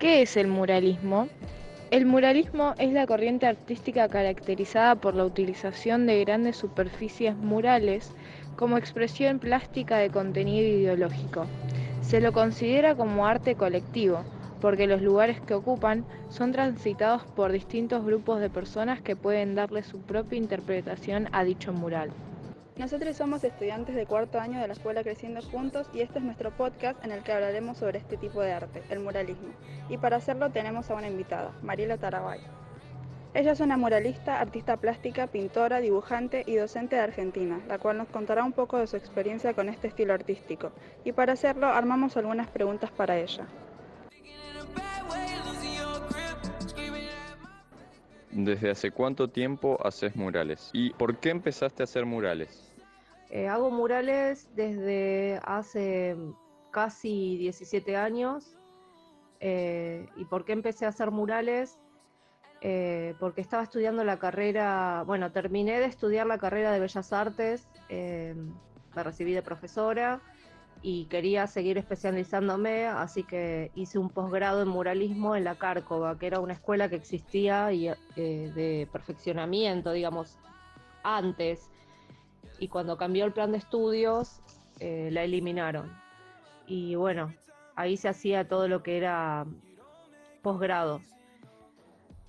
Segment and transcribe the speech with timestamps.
[0.00, 1.28] ¿Qué es el muralismo?
[1.90, 8.10] El muralismo es la corriente artística caracterizada por la utilización de grandes superficies murales
[8.56, 11.44] como expresión plástica de contenido ideológico.
[12.00, 14.24] Se lo considera como arte colectivo,
[14.58, 19.82] porque los lugares que ocupan son transitados por distintos grupos de personas que pueden darle
[19.82, 22.08] su propia interpretación a dicho mural.
[22.80, 26.50] Nosotros somos estudiantes de cuarto año de la Escuela Creciendo Juntos y este es nuestro
[26.50, 29.50] podcast en el que hablaremos sobre este tipo de arte, el muralismo.
[29.90, 32.40] Y para hacerlo tenemos a una invitada, Mariela Tarabay.
[33.34, 38.08] Ella es una muralista, artista plástica, pintora, dibujante y docente de Argentina, la cual nos
[38.08, 40.72] contará un poco de su experiencia con este estilo artístico.
[41.04, 43.46] Y para hacerlo armamos algunas preguntas para ella.
[48.30, 50.70] ¿Desde hace cuánto tiempo haces murales?
[50.72, 52.69] ¿Y por qué empezaste a hacer murales?
[53.30, 56.16] Eh, hago murales desde hace
[56.72, 58.56] casi 17 años.
[59.38, 61.78] Eh, ¿Y por qué empecé a hacer murales?
[62.60, 67.66] Eh, porque estaba estudiando la carrera, bueno, terminé de estudiar la carrera de Bellas Artes,
[67.88, 70.20] me recibí de profesora
[70.82, 76.26] y quería seguir especializándome, así que hice un posgrado en muralismo en la Cárcova, que
[76.26, 80.36] era una escuela que existía y, de perfeccionamiento, digamos,
[81.02, 81.70] antes.
[82.60, 84.40] Y cuando cambió el plan de estudios,
[84.78, 85.90] eh, la eliminaron.
[86.66, 87.34] Y bueno,
[87.74, 89.46] ahí se hacía todo lo que era
[90.42, 91.02] posgrados.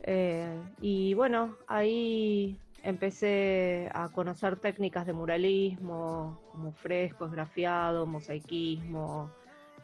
[0.00, 9.30] Eh, y bueno, ahí empecé a conocer técnicas de muralismo, como fresco, esgrafiado, mosaicismo,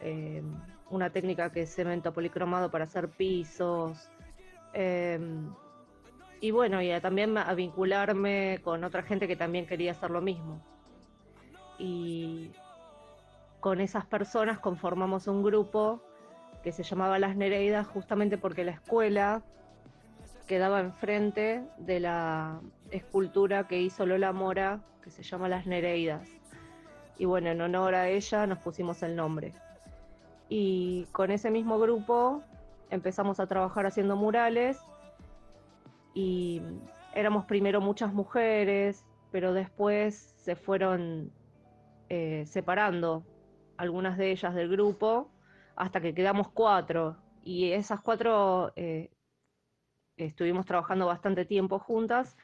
[0.00, 0.42] eh,
[0.90, 4.10] una técnica que es cemento policromado para hacer pisos.
[6.46, 10.60] Y bueno, y también a vincularme con otra gente que también quería hacer lo mismo.
[11.76, 12.52] Y
[13.58, 16.00] con esas personas conformamos un grupo
[16.62, 19.42] que se llamaba Las Nereidas justamente porque la escuela
[20.46, 22.60] quedaba enfrente de la
[22.92, 26.28] escultura que hizo Lola Mora, que se llama Las Nereidas.
[27.18, 29.52] Y bueno, en honor a ella nos pusimos el nombre.
[30.48, 32.40] Y con ese mismo grupo
[32.90, 34.78] empezamos a trabajar haciendo murales
[36.16, 36.62] y
[37.14, 41.30] éramos primero muchas mujeres, pero después se fueron
[42.08, 43.26] eh, separando
[43.76, 45.30] algunas de ellas del grupo
[45.76, 47.18] hasta que quedamos cuatro.
[47.44, 49.10] Y esas cuatro eh,
[50.16, 52.34] estuvimos trabajando bastante tiempo juntas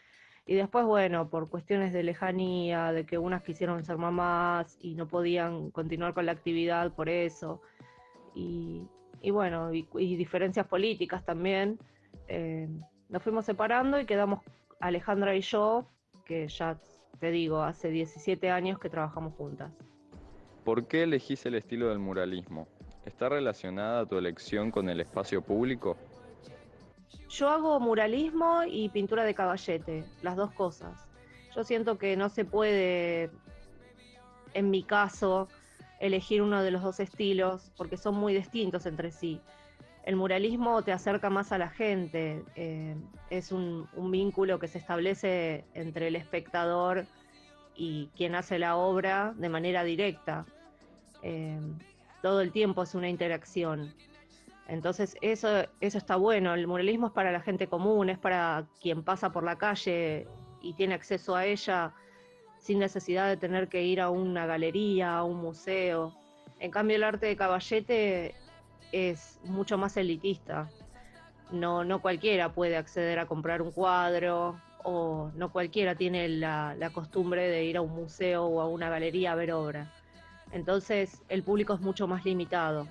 [0.45, 5.09] y después, bueno, por cuestiones de lejanía, de que unas quisieron ser mamás y no
[5.09, 7.63] podían continuar con la actividad por eso,
[8.35, 8.87] y,
[9.31, 11.79] bueno, y, diferencias políticas también,
[12.29, 12.69] eh,
[13.13, 14.41] nos fuimos separando y quedamos
[14.81, 15.87] Alejandra y yo,
[16.25, 16.79] que ya
[17.21, 19.71] te digo, hace 17 años que trabajamos juntas.
[20.65, 22.67] ¿Por qué elegís el estilo del muralismo?
[23.05, 25.97] ¿Está relacionada tu elección con el espacio público?
[27.29, 31.07] Yo hago muralismo y pintura de caballete, las dos cosas.
[31.55, 33.31] Yo siento que no se puede,
[34.55, 35.49] en mi caso,
[36.01, 39.41] elegir uno de los dos estilos porque son muy distintos entre sí.
[40.05, 42.97] El muralismo te acerca más a la gente, eh,
[43.31, 47.07] es un, vínculo que se establece entre el espectador
[47.77, 50.45] y quien hace la obra de manera directa.
[51.23, 51.59] Eh,
[52.21, 53.95] todo el tiempo es una interacción.
[54.67, 55.49] Entonces eso,
[55.81, 59.45] eso está bueno, el muralismo es para la gente común, es para quien pasa por
[59.45, 60.27] la calle
[60.63, 61.93] y tiene acceso a ella
[62.59, 66.15] sin necesidad de tener que ir a una galería, a un museo.
[66.59, 68.35] En cambio el arte de caballete
[68.91, 70.69] es mucho más elitista.
[71.51, 77.49] No, no cualquiera puede acceder a comprar un cuadro o no cualquiera tiene la, costumbre
[77.49, 79.93] de ir a un museo o a una galería a ver obra.
[80.51, 82.89] Entonces el público es mucho más limitado.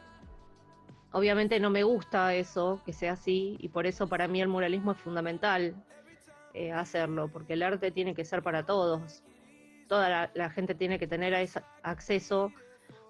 [1.11, 4.93] Obviamente no me gusta eso, que sea así, y por eso para mí el muralismo
[4.93, 5.75] es fundamental
[6.53, 9.23] eh, hacerlo, porque el arte tiene que ser para todos.
[9.89, 11.35] Toda la, gente tiene que tener
[11.83, 12.53] acceso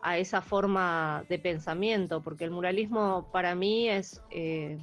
[0.02, 4.78] a esa forma de pensamiento, porque el muralismo para mí es, eh,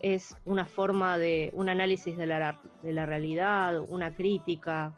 [0.00, 4.94] es una forma de un análisis de la, de la realidad, una crítica.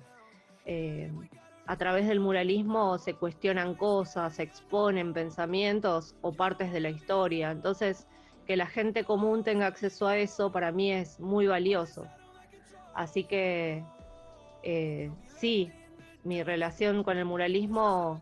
[0.66, 1.12] Eh,
[1.66, 7.50] a través del muralismo se cuestionan cosas, se exponen pensamientos o partes de la historia.
[7.52, 8.06] Entonces,
[8.46, 12.06] que la gente común tenga acceso a eso para mí es muy valioso.
[12.94, 13.84] Así que
[14.62, 15.70] eh, sí,
[16.24, 18.20] mi relación con el muralismo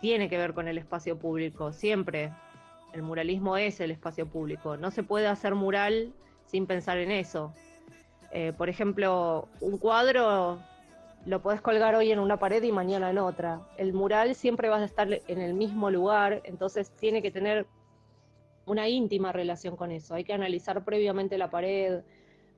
[0.00, 2.32] tiene que ver con el espacio público, siempre.
[2.92, 4.76] El muralismo es el espacio público.
[4.76, 6.12] No se puede hacer mural
[6.46, 7.52] sin pensar en eso.
[8.32, 10.58] Eh, por ejemplo, un cuadro
[11.26, 13.60] lo podés colgar hoy en una pared y mañana en otra.
[13.76, 17.66] El mural siempre va a estar en el mismo lugar, entonces tiene que tener
[18.64, 20.14] una íntima relación con eso.
[20.14, 22.02] Hay que analizar previamente la pared,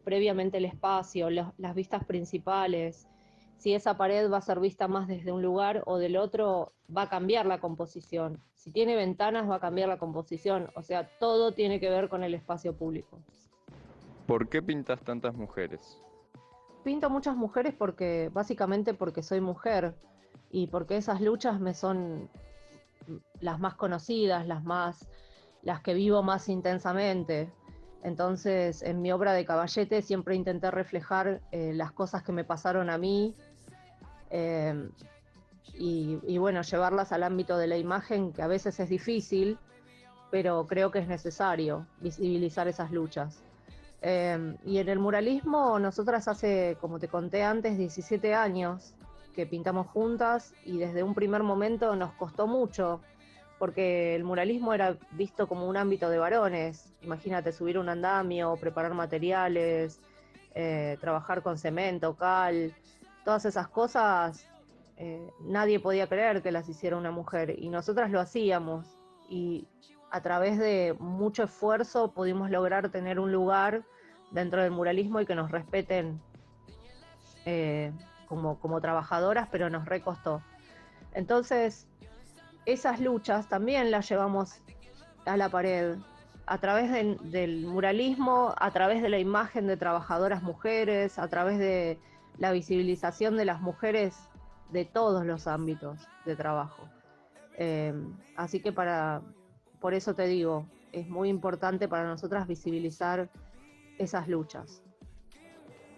[0.05, 3.09] previamente el espacio, las vistas principales.
[3.59, 7.03] Si esa pared va a ser vista más desde un lugar o del otro, va
[7.03, 8.41] a cambiar la composición.
[8.55, 10.71] Si tiene ventanas, va a cambiar la composición.
[10.77, 13.19] O sea, todo tiene que ver con el espacio público.
[14.27, 16.01] ¿Por qué pintas tantas mujeres?
[16.85, 19.97] Pinto muchas mujeres porque, básicamente porque soy mujer
[20.51, 22.31] y porque esas luchas me son
[23.41, 25.09] las más conocidas, las más,
[25.63, 27.51] las que vivo más intensamente.
[28.05, 32.91] Entonces, en mi obra de caballete siempre intenté reflejar eh, las cosas que me pasaron
[32.91, 33.35] a mí
[34.31, 34.89] eh,
[35.81, 39.59] y, bueno, llevarlas al ámbito de la imagen, que a veces es difícil,
[40.31, 43.43] pero creo que es necesario visibilizar esas luchas.
[44.03, 48.95] Eh, y en el muralismo, nosotras hace, como te conté antes, 17 años
[49.35, 53.01] que pintamos juntas y desde un primer momento nos costó mucho,
[53.61, 56.93] porque el muralismo era visto como un ámbito de varones.
[57.03, 60.01] Imagínate subir un andamio, preparar materiales,
[60.57, 62.75] eh, trabajar con cemento, cal,
[63.29, 64.49] todas esas cosas.
[64.97, 68.87] Eh, nadie podía creer que las hiciera una mujer y nosotras lo hacíamos
[69.29, 69.69] y
[70.11, 73.85] a través de mucho esfuerzo pudimos lograr tener un lugar
[74.31, 76.23] dentro del muralismo y que nos respeten
[77.45, 77.93] eh,
[78.29, 80.43] como, trabajadoras, pero nos recostó.
[81.13, 81.87] Entonces,
[82.65, 84.63] esas luchas también las llevamos
[85.27, 85.99] a la pared,
[86.47, 86.91] a través
[87.31, 91.99] del muralismo, a través de la imagen de trabajadoras mujeres, a través de
[92.39, 94.17] la visibilización de las mujeres
[94.71, 96.89] de todos los ámbitos de trabajo.
[97.57, 97.93] Eh,
[98.37, 99.23] así que para,
[99.81, 103.29] por eso te digo, es muy importante para nosotras visibilizar
[103.99, 104.83] esas luchas.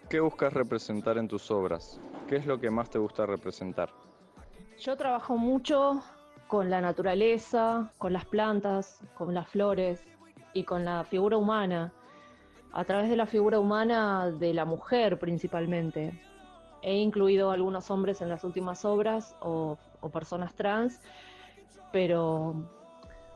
[0.09, 2.01] ¿Qué buscas representar en tus obras?
[2.27, 3.91] ¿Qué es lo que más te gusta representar?
[4.79, 6.03] Yo trabajo mucho
[6.49, 10.03] con la naturaleza, con las plantas, con las flores
[10.53, 11.93] y con la figura humana,
[12.73, 16.19] a través de la figura humana de la mujer principalmente.
[16.83, 19.79] He incluido algunos hombres en las últimas obras o,
[20.13, 21.01] personas trans,
[21.93, 22.55] pero,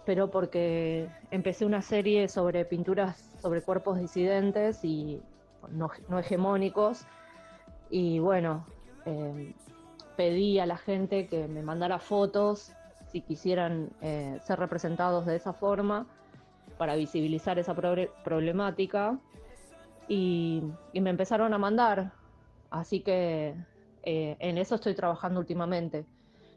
[0.06, 5.20] pero porque empecé una serie sobre pinturas sobre cuerpos disidentes y
[5.70, 7.06] no, hegemónicos.
[7.90, 8.64] Y bueno,
[9.04, 9.52] em,
[10.16, 12.72] pedí a la gente que me mandara fotos
[13.12, 16.06] si quisieran eh, ser representados de esa forma
[16.78, 17.74] para visibilizar esa
[18.24, 19.18] problemática.
[20.08, 20.62] Y,
[20.94, 22.12] me empezaron a mandar,
[22.74, 23.54] así que
[24.02, 26.04] eh, en eso estoy trabajando últimamente.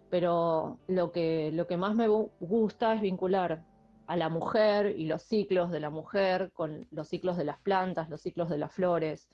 [0.09, 3.63] Pero lo que, lo que más me gusta es vincular
[4.07, 8.09] a la mujer y los ciclos de la mujer con los ciclos de las plantas,
[8.09, 9.27] los ciclos de las flores,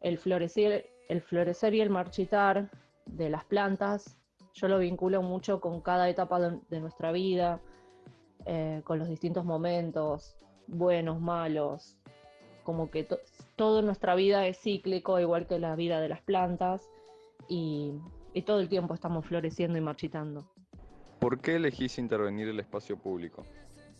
[0.00, 2.70] el florecer, el florecer y el marchitar
[3.06, 4.16] de las plantas.
[4.54, 7.60] Yo lo vinculo mucho con cada etapa de, nuestra vida,
[8.46, 10.36] eh, con los distintos momentos,
[10.68, 11.98] buenos, malos,
[12.68, 13.08] como que
[13.56, 16.90] toda nuestra vida es cíclico, igual que la vida de las plantas,
[17.48, 17.94] y
[18.44, 20.44] todo el tiempo estamos floreciendo y marchitando.
[21.18, 23.46] ¿Por qué elegís intervenir el espacio público?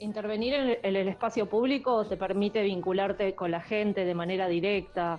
[0.00, 5.19] Intervenir en el, espacio público te permite vincularte con la gente de manera directa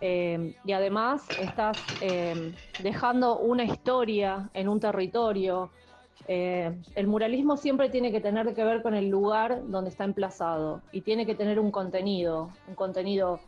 [0.00, 2.52] eh, y además estás eh,
[2.82, 5.70] dejando una historia en un territorio.
[6.28, 10.80] Eh, el muralismo siempre tiene que tener que ver con el lugar donde está emplazado
[10.92, 13.40] y tiene que tener un contenido, un contenido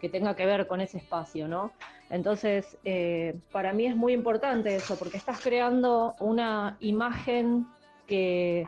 [0.00, 1.72] que tenga que ver con ese espacio, ¿no?
[2.10, 2.76] Entonces,
[3.52, 7.66] para mí es muy importante eso, porque estás creando una imagen
[8.06, 8.66] que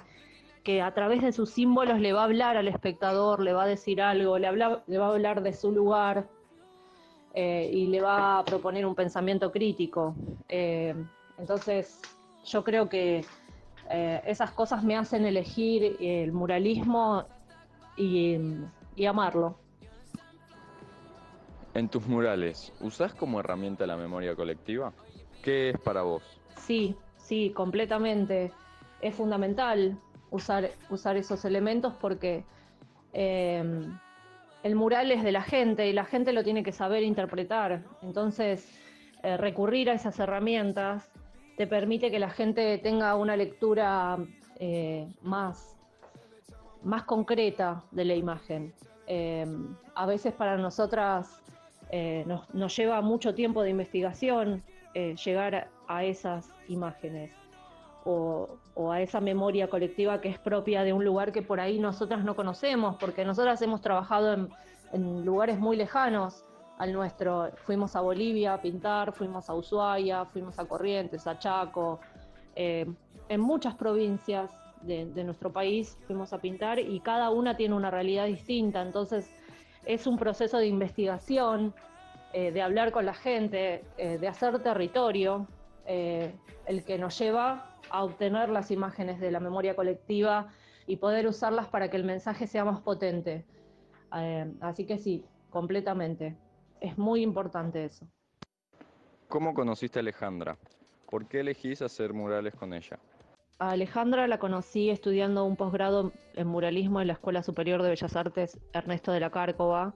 [0.63, 3.67] que a través de sus símbolos le va a hablar al espectador, le va a
[3.67, 6.29] decir algo, le, va a hablar de su lugar
[7.35, 10.15] eh, y le va a proponer un pensamiento crítico.
[10.49, 10.95] Eh,
[11.39, 12.01] entonces,
[12.45, 13.25] yo creo que
[13.91, 17.25] eh, esas cosas me hacen elegir el muralismo
[17.97, 18.37] y,
[18.97, 19.59] y amarlo.
[21.75, 24.93] En tus murales, ¿usás como herramienta la memoria colectiva?
[25.43, 26.23] ¿Qué es para vos?
[26.57, 28.53] Sí, sí, completamente.
[29.01, 29.99] Es fundamental
[30.31, 32.45] usar, usar esos elementos porque
[33.13, 33.63] eh,
[34.63, 37.83] el mural es de la gente y la gente lo tiene que saber interpretar.
[38.03, 38.69] Entonces,
[39.23, 41.11] eh, recurrir a esas herramientas
[41.61, 44.17] te permite que la gente tenga una lectura
[44.59, 45.77] eh, más,
[46.83, 48.73] más concreta de la imagen.
[49.95, 51.43] a veces para nosotras
[52.25, 54.63] nos, nos, lleva mucho tiempo de investigación
[54.95, 57.31] llegar a esas imágenes
[58.07, 58.49] o,
[58.91, 62.37] a esa memoria colectiva que es propia de un lugar que por ahí nosotras no
[62.37, 64.49] conocemos, porque nosotras hemos trabajado
[64.95, 66.43] en, lugares muy lejanos
[66.81, 67.51] al nuestro.
[67.57, 72.01] Fuimos a Bolivia a pintar, fuimos a Ushuaia, fuimos a Corrientes, a Chaco,
[72.57, 72.87] eh,
[73.29, 78.25] en muchas provincias de, nuestro país fuimos a pintar y cada una tiene una realidad
[78.27, 79.31] distinta, entonces
[79.85, 81.75] es un proceso de investigación,
[82.33, 85.47] eh, de hablar con la gente, eh, de hacer territorio,
[85.87, 90.47] el que nos lleva a obtener las imágenes de la memoria colectiva
[90.87, 93.45] y poder usarlas para que el mensaje sea más potente.
[94.61, 96.37] así que sí, completamente.
[96.81, 98.07] Es muy importante eso.
[99.29, 100.57] ¿Cómo conociste a Alejandra?
[101.09, 102.99] ¿Por qué elegís hacer murales con ella?
[103.59, 108.17] A Alejandra la conocí estudiando un posgrado en muralismo en la Escuela Superior de Bellas
[108.17, 109.95] Artes Ernesto de la Cárcova,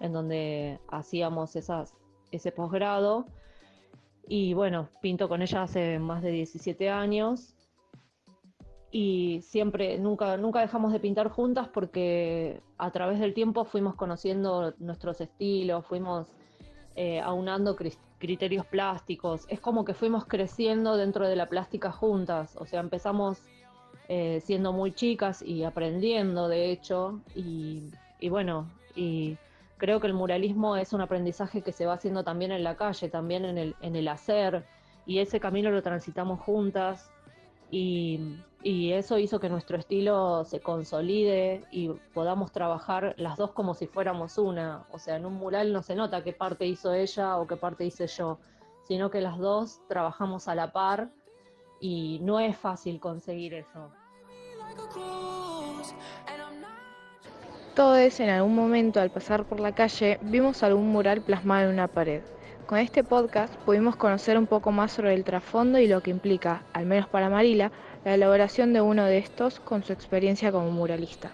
[0.00, 1.94] en donde hacíamos esas,
[2.30, 3.26] ese posgrado.
[4.28, 7.56] Y bueno, pinto con ella hace más de 17 años.
[8.92, 14.74] Y siempre, nunca, nunca dejamos de pintar juntas porque a través del tiempo fuimos conociendo
[14.78, 16.26] nuestros estilos, fuimos
[16.96, 17.76] eh, aunando
[18.18, 19.46] criterios plásticos.
[19.48, 22.56] Es como que fuimos creciendo dentro de la plástica juntas.
[22.56, 23.42] O sea, empezamos
[24.08, 27.20] eh, siendo muy chicas y aprendiendo, de hecho.
[27.36, 27.92] Y,
[28.28, 29.38] bueno, y
[29.76, 33.08] creo que el muralismo es un aprendizaje que se va haciendo también en la calle,
[33.08, 34.64] también en el, en el hacer.
[35.06, 37.10] Y ese camino lo transitamos juntas.
[37.70, 43.86] Y, eso hizo que nuestro estilo se consolide y podamos trabajar las dos como si
[43.86, 44.84] fuéramos una.
[44.90, 47.86] O sea, en un mural no se nota qué parte hizo ella o qué parte
[47.86, 48.38] hice yo,
[48.86, 51.08] sino que las dos trabajamos a la par
[51.80, 53.90] y no es fácil conseguir eso.
[57.74, 61.88] Todos en algún momento al pasar por la calle vimos algún mural plasmado en una
[61.88, 62.22] pared.
[62.70, 66.62] Con este podcast pudimos conocer un poco más sobre el trasfondo y lo que implica,
[66.72, 67.72] al menos para Marila,
[68.04, 71.32] la elaboración de uno de estos con su experiencia como muralista.